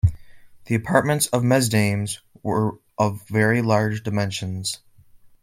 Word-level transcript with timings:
The 0.65 0.73
apartments 0.73 1.27
of 1.27 1.43
Mesdames 1.43 2.21
were 2.41 2.79
of 2.97 3.21
very 3.27 3.61
large 3.61 4.01
dimensions. 4.01 4.79